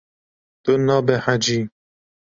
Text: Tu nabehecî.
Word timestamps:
Tu 0.63 0.73
nabehecî. 0.85 1.59